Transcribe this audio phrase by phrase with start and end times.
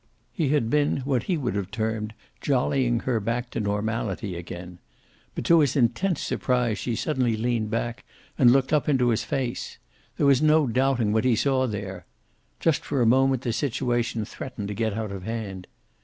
[0.33, 4.79] He had been what he would have termed jollying her back to normality again.
[5.35, 8.03] But to his intense surprise she suddenly leaned back
[8.35, 9.77] and looked up into his face.
[10.17, 12.07] There was no doubting what he saw there.
[12.59, 15.67] Just for a moment the situation threatened to get out of hand.